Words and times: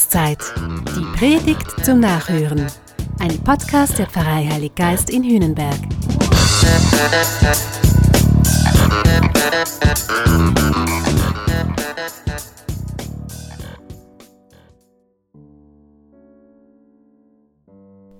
Adventszeit. 0.00 0.38
Die 0.96 1.18
Predigt 1.18 1.84
zum 1.84 2.00
Nachhören. 2.00 2.66
Ein 3.18 3.38
Podcast 3.40 3.98
der 3.98 4.06
Pfarrei 4.06 4.46
Heilig 4.50 4.74
Geist 4.74 5.10
in 5.10 5.22
Hühnenberg. 5.22 5.76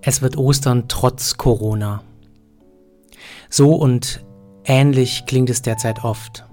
Es 0.03 0.21
wird 0.21 0.37
Ostern 0.37 0.85
trotz 0.89 1.39
Corona. 1.39 2.03
So 3.49 3.75
und 3.75 4.23
ähnlich 4.65 5.25
klingt 5.27 5.49
es 5.49 5.63
derzeit 5.63 6.05
oft. 6.05 6.45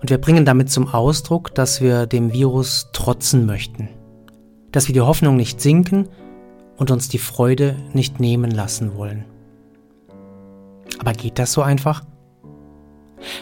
Und 0.00 0.10
wir 0.10 0.18
bringen 0.18 0.44
damit 0.44 0.70
zum 0.70 0.88
Ausdruck, 0.88 1.54
dass 1.54 1.80
wir 1.80 2.06
dem 2.06 2.32
Virus 2.32 2.88
trotzen 2.92 3.46
möchten, 3.46 3.88
dass 4.72 4.88
wir 4.88 4.92
die 4.92 5.00
Hoffnung 5.00 5.36
nicht 5.36 5.60
sinken 5.60 6.08
und 6.76 6.90
uns 6.90 7.08
die 7.08 7.18
Freude 7.18 7.76
nicht 7.92 8.20
nehmen 8.20 8.50
lassen 8.50 8.96
wollen. 8.96 9.24
Aber 10.98 11.12
geht 11.12 11.38
das 11.38 11.52
so 11.52 11.62
einfach? 11.62 12.04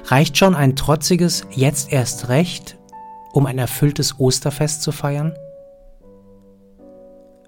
Reicht 0.04 0.36
schon 0.36 0.54
ein 0.54 0.76
trotziges 0.76 1.46
Jetzt 1.50 1.92
erst 1.92 2.28
recht, 2.28 2.78
um 3.32 3.46
ein 3.46 3.58
erfülltes 3.58 4.18
Osterfest 4.18 4.82
zu 4.82 4.92
feiern? 4.92 5.34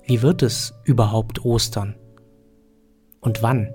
Wie 0.04 0.22
wird 0.22 0.42
es 0.42 0.74
überhaupt 0.84 1.44
Ostern? 1.44 1.96
Und 3.20 3.42
wann? 3.42 3.72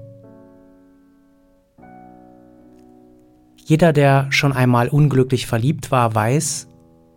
Jeder, 3.67 3.93
der 3.93 4.27
schon 4.31 4.53
einmal 4.53 4.89
unglücklich 4.89 5.47
verliebt 5.47 5.89
war, 5.89 6.13
weiß, 6.13 6.67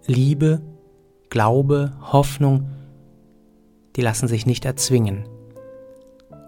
Liebe, 0.07 0.63
Glaube, 1.29 1.93
Hoffnung, 2.01 2.71
die 3.97 4.01
lassen 4.01 4.29
sich 4.29 4.47
nicht 4.47 4.65
erzwingen. 4.65 5.29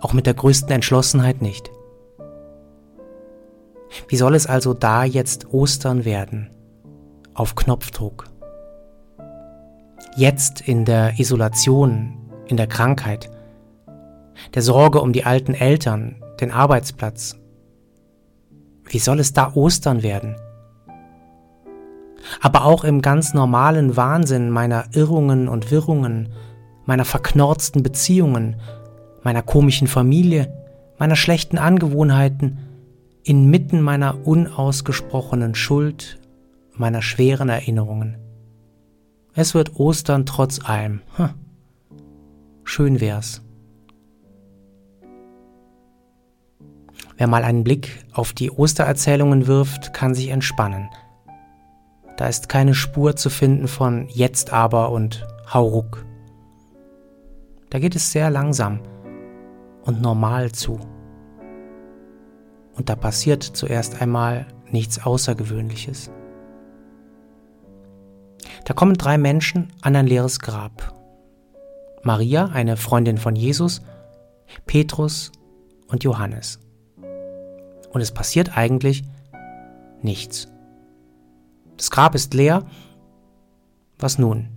Auch 0.00 0.14
mit 0.14 0.24
der 0.24 0.32
größten 0.32 0.70
Entschlossenheit 0.70 1.42
nicht. 1.42 1.70
Wie 4.08 4.16
soll 4.16 4.34
es 4.34 4.46
also 4.46 4.72
da 4.72 5.04
jetzt 5.04 5.52
Ostern 5.52 6.06
werden? 6.06 6.48
Auf 7.34 7.54
Knopfdruck. 7.54 8.24
Jetzt 10.16 10.62
in 10.62 10.86
der 10.86 11.20
Isolation, 11.20 12.16
in 12.46 12.56
der 12.56 12.68
Krankheit, 12.68 13.30
der 14.54 14.62
Sorge 14.62 15.02
um 15.02 15.12
die 15.12 15.24
alten 15.24 15.52
Eltern, 15.52 16.24
den 16.40 16.52
Arbeitsplatz, 16.52 17.36
wie 18.90 18.98
soll 18.98 19.20
es 19.20 19.32
da 19.32 19.52
Ostern 19.54 20.02
werden? 20.02 20.36
Aber 22.40 22.64
auch 22.64 22.84
im 22.84 23.02
ganz 23.02 23.34
normalen 23.34 23.96
Wahnsinn 23.96 24.50
meiner 24.50 24.84
Irrungen 24.92 25.48
und 25.48 25.70
Wirrungen, 25.70 26.30
meiner 26.84 27.04
verknorzten 27.04 27.82
Beziehungen, 27.82 28.56
meiner 29.22 29.42
komischen 29.42 29.86
Familie, 29.86 30.52
meiner 30.98 31.16
schlechten 31.16 31.56
Angewohnheiten, 31.56 32.58
inmitten 33.22 33.80
meiner 33.80 34.26
unausgesprochenen 34.26 35.54
Schuld, 35.54 36.18
meiner 36.74 37.00
schweren 37.00 37.48
Erinnerungen. 37.48 38.18
Es 39.34 39.54
wird 39.54 39.76
Ostern 39.76 40.26
trotz 40.26 40.60
allem. 40.64 41.02
Hm. 41.16 41.30
Schön 42.64 43.00
wär's. 43.00 43.42
Wer 47.20 47.26
mal 47.26 47.44
einen 47.44 47.64
Blick 47.64 48.02
auf 48.14 48.32
die 48.32 48.50
Ostererzählungen 48.50 49.46
wirft, 49.46 49.92
kann 49.92 50.14
sich 50.14 50.28
entspannen. 50.28 50.88
Da 52.16 52.28
ist 52.28 52.48
keine 52.48 52.72
Spur 52.72 53.14
zu 53.14 53.28
finden 53.28 53.68
von 53.68 54.08
jetzt 54.08 54.54
aber 54.54 54.90
und 54.90 55.26
hauruck. 55.52 56.06
Da 57.68 57.78
geht 57.78 57.94
es 57.94 58.10
sehr 58.10 58.30
langsam 58.30 58.80
und 59.84 60.00
normal 60.00 60.52
zu. 60.52 60.80
Und 62.74 62.88
da 62.88 62.96
passiert 62.96 63.42
zuerst 63.42 64.00
einmal 64.00 64.46
nichts 64.70 65.04
Außergewöhnliches. 65.04 66.10
Da 68.64 68.72
kommen 68.72 68.94
drei 68.94 69.18
Menschen 69.18 69.68
an 69.82 69.94
ein 69.94 70.06
leeres 70.06 70.38
Grab. 70.38 70.94
Maria, 72.02 72.46
eine 72.46 72.78
Freundin 72.78 73.18
von 73.18 73.36
Jesus, 73.36 73.82
Petrus 74.64 75.32
und 75.86 76.02
Johannes 76.02 76.60
und 77.90 78.00
es 78.00 78.12
passiert 78.12 78.56
eigentlich 78.56 79.04
nichts. 80.02 80.48
Das 81.76 81.90
Grab 81.90 82.14
ist 82.14 82.34
leer. 82.34 82.64
Was 83.98 84.18
nun? 84.18 84.48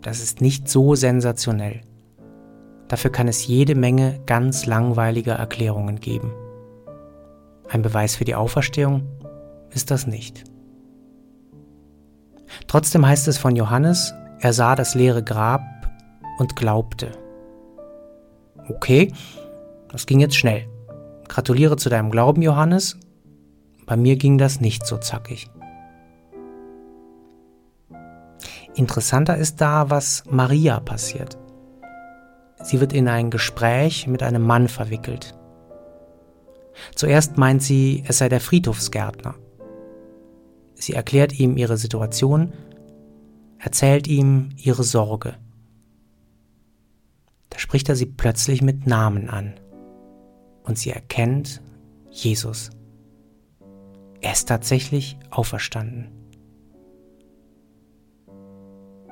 Das 0.00 0.22
ist 0.22 0.40
nicht 0.40 0.68
so 0.68 0.94
sensationell. 0.94 1.82
Dafür 2.88 3.10
kann 3.10 3.28
es 3.28 3.46
jede 3.46 3.74
Menge 3.74 4.20
ganz 4.26 4.66
langweiliger 4.66 5.34
Erklärungen 5.34 6.00
geben. 6.00 6.32
Ein 7.68 7.82
Beweis 7.82 8.16
für 8.16 8.24
die 8.24 8.34
Auferstehung 8.34 9.02
ist 9.70 9.90
das 9.90 10.06
nicht. 10.06 10.44
Trotzdem 12.66 13.06
heißt 13.06 13.28
es 13.28 13.38
von 13.38 13.56
Johannes, 13.56 14.12
er 14.40 14.52
sah 14.52 14.74
das 14.74 14.94
leere 14.94 15.22
Grab 15.22 15.62
und 16.38 16.56
glaubte. 16.56 17.12
Okay, 18.68 19.12
das 19.88 20.06
ging 20.06 20.20
jetzt 20.20 20.36
schnell. 20.36 20.71
Gratuliere 21.32 21.78
zu 21.78 21.88
deinem 21.88 22.10
Glauben, 22.10 22.42
Johannes. 22.42 22.98
Bei 23.86 23.96
mir 23.96 24.16
ging 24.16 24.36
das 24.36 24.60
nicht 24.60 24.86
so 24.86 24.98
zackig. 24.98 25.48
Interessanter 28.74 29.38
ist 29.38 29.58
da, 29.62 29.88
was 29.88 30.24
Maria 30.28 30.78
passiert. 30.80 31.38
Sie 32.62 32.80
wird 32.80 32.92
in 32.92 33.08
ein 33.08 33.30
Gespräch 33.30 34.06
mit 34.06 34.22
einem 34.22 34.42
Mann 34.42 34.68
verwickelt. 34.68 35.34
Zuerst 36.94 37.38
meint 37.38 37.62
sie, 37.62 38.04
es 38.06 38.18
sei 38.18 38.28
der 38.28 38.40
Friedhofsgärtner. 38.42 39.34
Sie 40.74 40.92
erklärt 40.92 41.38
ihm 41.40 41.56
ihre 41.56 41.78
Situation, 41.78 42.52
erzählt 43.58 44.06
ihm 44.06 44.50
ihre 44.58 44.82
Sorge. 44.82 45.36
Da 47.48 47.58
spricht 47.58 47.88
er 47.88 47.96
sie 47.96 48.04
plötzlich 48.04 48.60
mit 48.60 48.86
Namen 48.86 49.30
an 49.30 49.54
und 50.64 50.78
sie 50.78 50.90
erkennt 50.90 51.62
Jesus. 52.10 52.70
Er 54.20 54.32
ist 54.32 54.48
tatsächlich 54.48 55.18
auferstanden. 55.30 56.10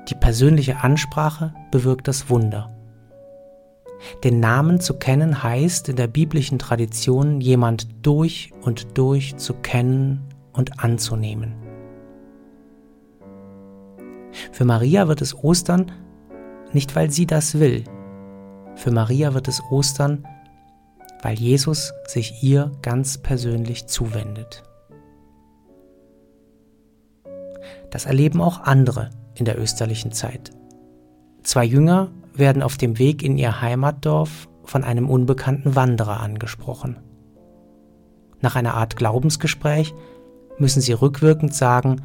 Die 0.07 0.15
persönliche 0.15 0.77
Ansprache 0.83 1.53
bewirkt 1.71 2.07
das 2.07 2.29
Wunder. 2.29 2.75
Den 4.23 4.39
Namen 4.39 4.79
zu 4.79 4.97
kennen 4.97 5.43
heißt 5.43 5.89
in 5.89 5.95
der 5.95 6.07
biblischen 6.07 6.59
Tradition 6.59 7.39
jemand 7.39 7.87
durch 8.05 8.51
und 8.61 8.97
durch 8.97 9.35
zu 9.37 9.53
kennen 9.53 10.27
und 10.53 10.83
anzunehmen. 10.83 11.53
Für 14.51 14.65
Maria 14.65 15.07
wird 15.07 15.21
es 15.21 15.35
Ostern 15.35 15.91
nicht, 16.73 16.95
weil 16.95 17.11
sie 17.11 17.25
das 17.25 17.59
will. 17.59 17.83
Für 18.75 18.91
Maria 18.91 19.33
wird 19.33 19.47
es 19.47 19.61
Ostern, 19.69 20.25
weil 21.21 21.37
Jesus 21.37 21.93
sich 22.07 22.43
ihr 22.43 22.71
ganz 22.81 23.17
persönlich 23.17 23.87
zuwendet. 23.87 24.63
Das 27.91 28.05
erleben 28.05 28.41
auch 28.41 28.61
andere 28.61 29.09
in 29.35 29.45
der 29.45 29.59
österlichen 29.59 30.11
Zeit. 30.11 30.51
Zwei 31.43 31.65
Jünger 31.65 32.11
werden 32.33 32.63
auf 32.63 32.77
dem 32.77 32.97
Weg 32.97 33.23
in 33.23 33.37
ihr 33.37 33.61
Heimatdorf 33.61 34.47
von 34.63 34.83
einem 34.83 35.09
unbekannten 35.09 35.75
Wanderer 35.75 36.19
angesprochen. 36.19 36.97
Nach 38.39 38.55
einer 38.55 38.75
Art 38.75 38.95
Glaubensgespräch 38.95 39.93
müssen 40.57 40.81
sie 40.81 40.93
rückwirkend 40.93 41.53
sagen, 41.53 42.01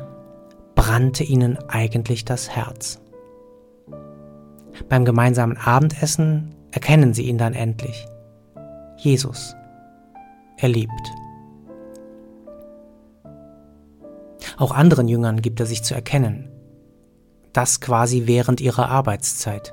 brannte 0.74 1.24
ihnen 1.24 1.58
eigentlich 1.68 2.24
das 2.24 2.50
Herz. 2.50 3.00
Beim 4.88 5.04
gemeinsamen 5.04 5.56
Abendessen 5.56 6.54
erkennen 6.70 7.14
sie 7.14 7.22
ihn 7.22 7.38
dann 7.38 7.54
endlich. 7.54 8.06
Jesus 8.96 9.54
erlebt. 10.56 10.92
Auch 14.56 14.72
anderen 14.72 15.08
Jüngern 15.08 15.42
gibt 15.42 15.60
er 15.60 15.66
sich 15.66 15.82
zu 15.82 15.94
erkennen. 15.94 16.50
Das 17.52 17.80
quasi 17.80 18.26
während 18.26 18.60
ihrer 18.60 18.88
Arbeitszeit. 18.88 19.72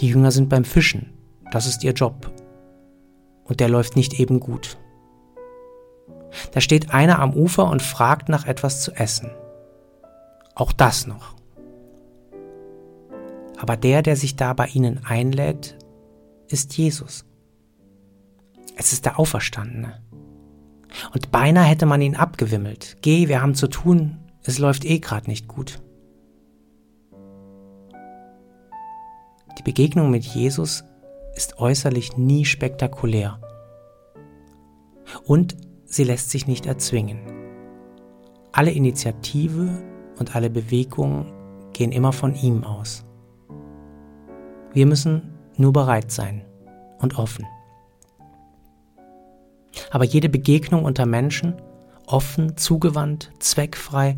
Die 0.00 0.08
Jünger 0.08 0.30
sind 0.30 0.48
beim 0.48 0.64
Fischen, 0.64 1.12
das 1.50 1.66
ist 1.66 1.84
ihr 1.84 1.92
Job. 1.92 2.30
Und 3.44 3.60
der 3.60 3.68
läuft 3.68 3.96
nicht 3.96 4.20
eben 4.20 4.40
gut. 4.40 4.78
Da 6.52 6.60
steht 6.60 6.92
einer 6.92 7.18
am 7.18 7.34
Ufer 7.34 7.68
und 7.68 7.82
fragt 7.82 8.28
nach 8.28 8.46
etwas 8.46 8.82
zu 8.82 8.92
essen. 8.92 9.30
Auch 10.54 10.72
das 10.72 11.06
noch. 11.06 11.34
Aber 13.58 13.76
der, 13.76 14.02
der 14.02 14.16
sich 14.16 14.36
da 14.36 14.52
bei 14.52 14.66
ihnen 14.66 15.04
einlädt, 15.04 15.76
ist 16.48 16.76
Jesus. 16.76 17.24
Es 18.80 18.94
ist 18.94 19.04
der 19.04 19.18
Auferstandene. 19.18 20.00
Und 21.12 21.30
beinahe 21.30 21.66
hätte 21.66 21.84
man 21.84 22.00
ihn 22.00 22.16
abgewimmelt. 22.16 22.96
Geh, 23.02 23.28
wir 23.28 23.42
haben 23.42 23.54
zu 23.54 23.68
tun, 23.68 24.16
es 24.42 24.58
läuft 24.58 24.86
eh 24.86 25.00
gerade 25.00 25.28
nicht 25.28 25.48
gut. 25.48 25.82
Die 29.58 29.62
Begegnung 29.62 30.10
mit 30.10 30.24
Jesus 30.24 30.82
ist 31.36 31.58
äußerlich 31.58 32.16
nie 32.16 32.46
spektakulär. 32.46 33.38
Und 35.26 35.58
sie 35.84 36.04
lässt 36.04 36.30
sich 36.30 36.46
nicht 36.46 36.64
erzwingen. 36.64 37.20
Alle 38.50 38.70
Initiative 38.70 39.82
und 40.18 40.34
alle 40.34 40.48
Bewegungen 40.48 41.30
gehen 41.74 41.92
immer 41.92 42.14
von 42.14 42.34
ihm 42.34 42.64
aus. 42.64 43.04
Wir 44.72 44.86
müssen 44.86 45.34
nur 45.58 45.74
bereit 45.74 46.10
sein 46.10 46.46
und 46.98 47.18
offen. 47.18 47.44
Aber 49.90 50.04
jede 50.04 50.28
Begegnung 50.28 50.84
unter 50.84 51.06
Menschen, 51.06 51.54
offen, 52.06 52.56
zugewandt, 52.56 53.30
zweckfrei, 53.38 54.16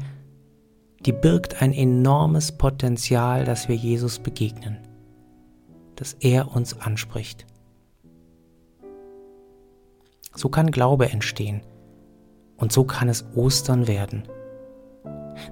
die 1.05 1.13
birgt 1.13 1.61
ein 1.61 1.73
enormes 1.73 2.53
Potenzial, 2.53 3.45
dass 3.45 3.69
wir 3.69 3.77
Jesus 3.77 4.19
begegnen, 4.19 4.79
dass 5.97 6.15
er 6.15 6.55
uns 6.55 6.81
anspricht. 6.81 7.47
So 10.35 10.49
kann 10.49 10.71
Glaube 10.71 11.11
entstehen 11.11 11.63
und 12.57 12.73
so 12.73 12.85
kann 12.85 13.09
es 13.09 13.27
Ostern 13.35 13.89
werden. 13.89 14.23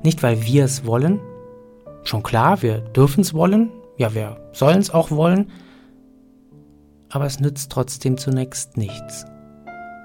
Nicht, 0.02 0.22
weil 0.22 0.42
wir 0.42 0.64
es 0.64 0.86
wollen, 0.86 1.20
schon 2.04 2.22
klar, 2.22 2.62
wir 2.62 2.80
dürfen 2.80 3.20
es 3.20 3.34
wollen, 3.34 3.70
ja, 3.98 4.14
wir 4.14 4.40
sollen 4.52 4.78
es 4.78 4.90
auch 4.90 5.10
wollen, 5.10 5.50
aber 7.10 7.26
es 7.26 7.40
nützt 7.40 7.72
trotzdem 7.72 8.16
zunächst 8.16 8.76
nichts. 8.76 9.26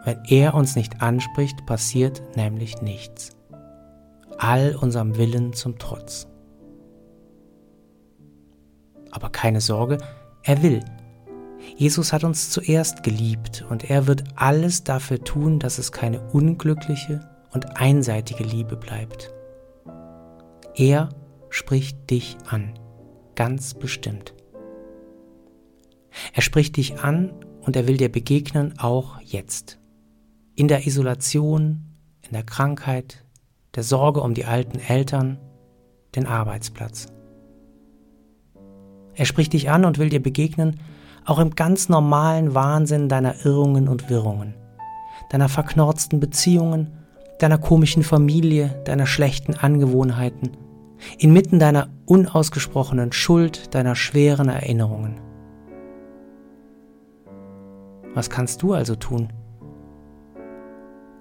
Wenn 0.05 0.23
er 0.25 0.53
uns 0.53 0.75
nicht 0.75 1.01
anspricht, 1.01 1.65
passiert 1.65 2.21
nämlich 2.37 2.81
nichts. 2.81 3.35
All 4.37 4.75
unserem 4.75 5.17
Willen 5.17 5.53
zum 5.53 5.79
Trotz. 5.79 6.27
Aber 9.09 9.29
keine 9.29 9.61
Sorge, 9.61 9.97
er 10.43 10.61
will. 10.61 10.85
Jesus 11.75 12.13
hat 12.13 12.23
uns 12.23 12.51
zuerst 12.51 13.01
geliebt 13.01 13.65
und 13.67 13.89
er 13.89 14.05
wird 14.05 14.23
alles 14.35 14.83
dafür 14.83 15.23
tun, 15.23 15.57
dass 15.57 15.79
es 15.79 15.91
keine 15.91 16.21
unglückliche 16.31 17.27
und 17.51 17.77
einseitige 17.77 18.43
Liebe 18.43 18.75
bleibt. 18.75 19.33
Er 20.75 21.09
spricht 21.49 22.11
dich 22.11 22.37
an, 22.47 22.77
ganz 23.33 23.73
bestimmt. 23.73 24.35
Er 26.33 26.43
spricht 26.43 26.77
dich 26.77 26.99
an 26.99 27.33
und 27.61 27.75
er 27.75 27.87
will 27.87 27.97
dir 27.97 28.11
begegnen, 28.11 28.77
auch 28.77 29.19
jetzt. 29.21 29.79
In 30.57 30.69
der 30.69 30.87
Isolation, 30.87 31.83
in 32.21 32.31
der 32.31 32.43
Krankheit, 32.43 33.25
der 33.75 33.83
Sorge 33.83 34.21
um 34.21 34.33
die 34.33 34.45
alten 34.45 34.79
Eltern, 34.79 35.37
den 36.15 36.25
Arbeitsplatz. 36.25 37.07
Er 39.15 39.25
spricht 39.25 39.51
dich 39.51 39.69
an 39.69 39.83
und 39.83 39.97
will 39.97 40.07
dir 40.07 40.23
begegnen, 40.23 40.79
auch 41.25 41.39
im 41.39 41.55
ganz 41.55 41.89
normalen 41.89 42.55
Wahnsinn 42.55 43.09
deiner 43.09 43.45
Irrungen 43.45 43.89
und 43.89 44.09
Wirrungen, 44.09 44.53
deiner 45.29 45.49
verknorzten 45.49 46.21
Beziehungen, 46.21 46.93
deiner 47.39 47.57
komischen 47.57 48.03
Familie, 48.03 48.81
deiner 48.85 49.07
schlechten 49.07 49.55
Angewohnheiten, 49.55 50.51
inmitten 51.17 51.59
deiner 51.59 51.89
unausgesprochenen 52.05 53.11
Schuld, 53.11 53.75
deiner 53.75 53.95
schweren 53.95 54.47
Erinnerungen. 54.47 55.19
Was 58.13 58.29
kannst 58.29 58.61
du 58.61 58.73
also 58.73 58.95
tun? 58.95 59.33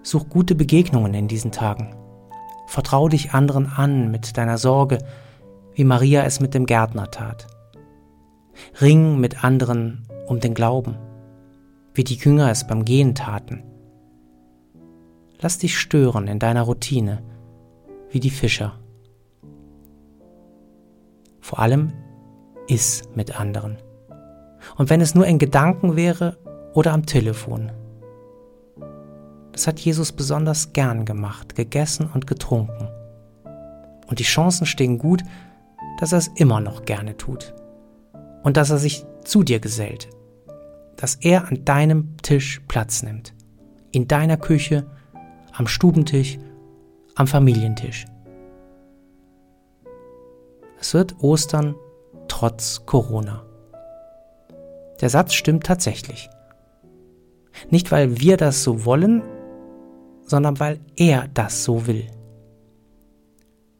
Such 0.04 0.28
gute 0.28 0.54
Begegnungen 0.54 1.12
in 1.14 1.26
diesen 1.26 1.50
Tagen. 1.50 1.96
Vertrau 2.68 3.08
dich 3.08 3.32
anderen 3.32 3.66
an 3.66 4.12
mit 4.12 4.36
deiner 4.36 4.58
Sorge, 4.58 4.98
wie 5.74 5.84
Maria 5.84 6.22
es 6.22 6.38
mit 6.38 6.54
dem 6.54 6.66
Gärtner 6.66 7.10
tat. 7.10 7.48
Ring 8.80 9.18
mit 9.18 9.42
anderen 9.42 10.06
um 10.28 10.38
den 10.38 10.54
Glauben, 10.54 10.96
wie 11.92 12.04
die 12.04 12.14
Jünger 12.14 12.50
es 12.50 12.64
beim 12.66 12.84
Gehen 12.84 13.16
taten. 13.16 13.64
Lass 15.40 15.58
dich 15.58 15.76
stören 15.76 16.28
in 16.28 16.38
deiner 16.38 16.62
Routine, 16.62 17.24
wie 18.10 18.20
die 18.20 18.30
Fischer 18.30 18.78
vor 21.44 21.58
allem 21.58 21.92
iss 22.68 23.02
mit 23.14 23.38
anderen. 23.38 23.76
Und 24.76 24.88
wenn 24.88 25.02
es 25.02 25.14
nur 25.14 25.26
in 25.26 25.38
Gedanken 25.38 25.94
wäre 25.94 26.38
oder 26.72 26.92
am 26.92 27.04
Telefon. 27.04 27.70
Das 29.54 29.68
hat 29.68 29.78
Jesus 29.78 30.10
besonders 30.10 30.72
gern 30.72 31.04
gemacht, 31.04 31.54
gegessen 31.54 32.10
und 32.12 32.26
getrunken. 32.26 32.88
Und 34.08 34.18
die 34.18 34.24
Chancen 34.24 34.66
stehen 34.66 34.98
gut, 34.98 35.22
dass 36.00 36.10
er 36.10 36.18
es 36.18 36.28
immer 36.34 36.60
noch 36.60 36.84
gerne 36.84 37.16
tut. 37.16 37.54
Und 38.42 38.56
dass 38.56 38.70
er 38.70 38.78
sich 38.78 39.06
zu 39.22 39.44
dir 39.44 39.60
gesellt. 39.60 40.08
Dass 40.96 41.14
er 41.14 41.46
an 41.46 41.64
deinem 41.64 42.16
Tisch 42.16 42.62
Platz 42.66 43.04
nimmt. 43.04 43.32
In 43.92 44.08
deiner 44.08 44.36
Küche, 44.36 44.86
am 45.52 45.68
Stubentisch, 45.68 46.36
am 47.14 47.28
Familientisch. 47.28 48.06
Es 50.80 50.94
wird 50.94 51.14
Ostern 51.22 51.76
trotz 52.26 52.84
Corona. 52.86 53.44
Der 55.00 55.10
Satz 55.10 55.32
stimmt 55.32 55.64
tatsächlich. 55.64 56.28
Nicht 57.70 57.92
weil 57.92 58.18
wir 58.18 58.36
das 58.36 58.64
so 58.64 58.84
wollen, 58.84 59.22
sondern 60.24 60.58
weil 60.60 60.80
er 60.96 61.28
das 61.28 61.64
so 61.64 61.86
will. 61.86 62.06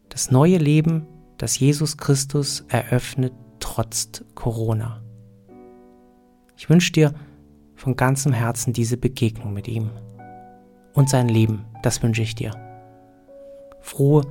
Das 0.08 0.30
neue 0.30 0.58
Leben, 0.58 1.06
das 1.38 1.58
Jesus 1.58 1.96
Christus 1.96 2.64
eröffnet, 2.68 3.32
trotz 3.58 4.24
Corona. 4.34 5.02
Ich 6.56 6.70
wünsche 6.70 6.92
dir 6.92 7.14
von 7.74 7.96
ganzem 7.96 8.32
Herzen 8.32 8.72
diese 8.72 8.96
Begegnung 8.96 9.52
mit 9.52 9.68
ihm. 9.68 9.90
Und 10.92 11.10
sein 11.10 11.28
Leben, 11.28 11.64
das 11.82 12.02
wünsche 12.02 12.22
ich 12.22 12.34
dir. 12.34 12.52
Frohe 13.80 14.22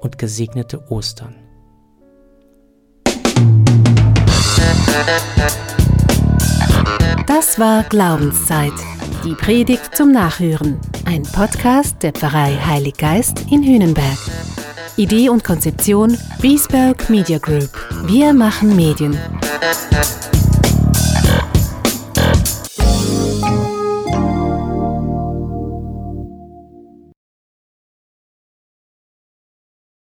und 0.00 0.18
gesegnete 0.18 0.90
Ostern. 0.90 1.34
Das 7.26 7.58
war 7.58 7.82
Glaubenszeit. 7.84 8.72
Die 9.24 9.34
Predigt 9.34 9.96
zum 9.96 10.12
Nachhören. 10.12 10.78
Ein 11.04 11.22
Podcast 11.22 12.02
der 12.02 12.12
Pfarrei 12.12 12.56
Heilig 12.56 12.96
Geist 12.96 13.44
in 13.50 13.62
Hühnenberg. 13.62 14.18
Idee 14.96 15.28
und 15.28 15.44
Konzeption 15.44 16.16
Biesberg 16.40 17.08
Media 17.10 17.38
Group. 17.38 17.70
Wir 18.06 18.32
machen 18.32 18.74
Medien. 18.74 19.18